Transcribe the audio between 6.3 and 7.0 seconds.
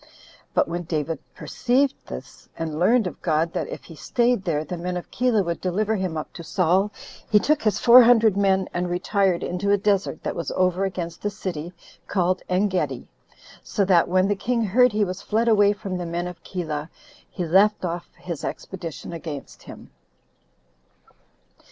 to Saul,